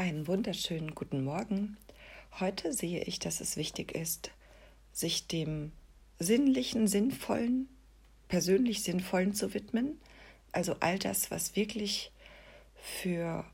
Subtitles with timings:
[0.00, 1.76] Einen wunderschönen guten Morgen.
[2.40, 4.30] Heute sehe ich, dass es wichtig ist,
[4.94, 5.72] sich dem
[6.18, 7.68] sinnlichen, sinnvollen,
[8.26, 10.00] persönlich sinnvollen zu widmen.
[10.52, 12.12] Also all das, was wirklich
[12.76, 13.44] für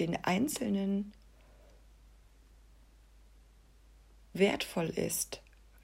[0.00, 1.12] den Einzelnen
[4.32, 5.42] wertvoll ist.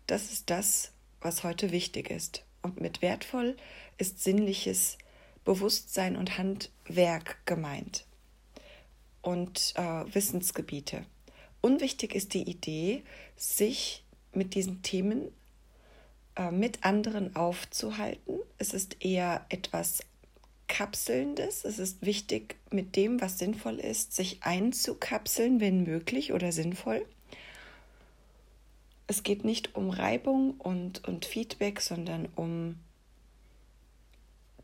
[0.08, 0.90] Das ist das,
[1.20, 2.44] was heute wichtig ist.
[2.62, 3.56] Und mit wertvoll
[3.96, 4.98] ist sinnliches
[5.44, 8.03] Bewusstsein und Handwerk gemeint
[9.24, 11.04] und äh, Wissensgebiete.
[11.60, 13.02] Unwichtig ist die Idee,
[13.36, 15.32] sich mit diesen Themen
[16.36, 18.40] äh, mit anderen aufzuhalten.
[18.58, 20.02] Es ist eher etwas
[20.68, 21.64] Kapselndes.
[21.64, 27.06] Es ist wichtig, mit dem, was sinnvoll ist, sich einzukapseln, wenn möglich oder sinnvoll.
[29.06, 32.76] Es geht nicht um Reibung und, und Feedback, sondern um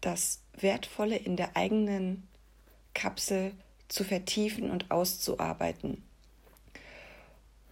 [0.00, 2.26] das Wertvolle in der eigenen
[2.94, 3.52] Kapsel
[3.90, 6.02] zu vertiefen und auszuarbeiten.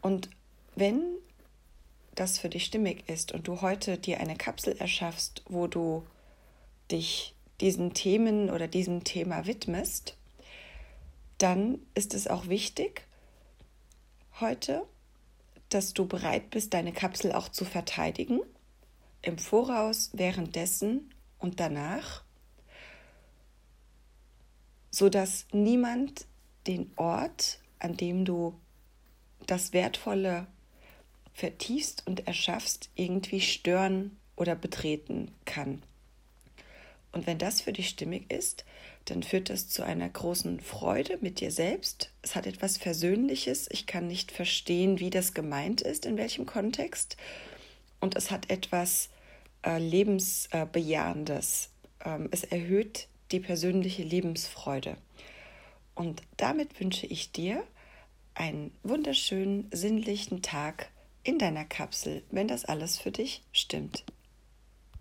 [0.02, 0.28] Und
[0.74, 1.00] wenn
[2.15, 6.04] das für dich stimmig ist und du heute dir eine Kapsel erschaffst, wo du
[6.90, 10.16] dich diesen Themen oder diesem Thema widmest,
[11.38, 13.06] dann ist es auch wichtig
[14.40, 14.84] heute,
[15.68, 18.40] dass du bereit bist, deine Kapsel auch zu verteidigen,
[19.23, 22.24] im Voraus, währenddessen und danach
[24.99, 26.27] sodass niemand
[26.66, 28.59] den Ort, an dem du
[29.46, 30.49] das Wertvolle
[31.32, 35.82] vertiefst und erschaffst, irgendwie stören oder betreten kann.
[37.13, 38.65] Und wenn das für dich stimmig ist,
[39.05, 42.10] dann führt das zu einer großen Freude mit dir selbst.
[42.23, 43.68] Es hat etwas Versöhnliches.
[43.71, 47.16] Ich kann nicht verstehen, wie das gemeint ist, in welchem Kontext.
[48.01, 49.10] Und es hat etwas
[49.65, 51.71] äh, Lebensbejahendes.
[52.05, 54.96] Ähm, es erhöht die persönliche Lebensfreude.
[55.95, 57.65] Und damit wünsche ich dir
[58.34, 60.90] einen wunderschönen, sinnlichen Tag
[61.24, 64.04] in deiner Kapsel, wenn das alles für dich stimmt.